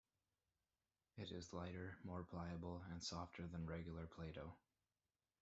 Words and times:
It 1.15 1.31
is 1.31 1.53
lighter, 1.53 1.95
more 2.03 2.23
pliable, 2.23 2.81
and 2.91 3.03
softer 3.03 3.45
than 3.45 3.67
regular 3.67 4.07
Play-Doh. 4.07 4.55